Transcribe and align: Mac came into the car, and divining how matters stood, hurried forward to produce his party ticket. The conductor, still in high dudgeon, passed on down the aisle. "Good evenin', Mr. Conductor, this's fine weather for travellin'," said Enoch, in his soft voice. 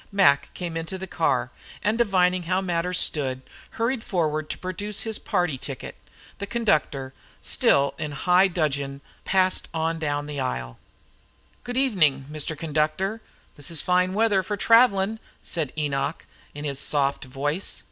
Mac 0.11 0.51
came 0.55 0.75
into 0.75 0.97
the 0.97 1.05
car, 1.05 1.51
and 1.83 1.95
divining 1.95 2.41
how 2.49 2.59
matters 2.59 2.99
stood, 2.99 3.43
hurried 3.77 4.03
forward 4.03 4.49
to 4.49 4.57
produce 4.57 5.01
his 5.01 5.19
party 5.19 5.59
ticket. 5.59 5.95
The 6.39 6.47
conductor, 6.47 7.13
still 7.43 7.93
in 7.99 8.11
high 8.13 8.47
dudgeon, 8.47 9.01
passed 9.25 9.67
on 9.75 9.99
down 9.99 10.25
the 10.25 10.39
aisle. 10.39 10.79
"Good 11.63 11.77
evenin', 11.77 12.25
Mr. 12.31 12.57
Conductor, 12.57 13.21
this's 13.55 13.79
fine 13.81 14.15
weather 14.15 14.41
for 14.41 14.57
travellin'," 14.57 15.19
said 15.43 15.71
Enoch, 15.77 16.25
in 16.55 16.63
his 16.65 16.79
soft 16.79 17.25
voice. 17.25 17.79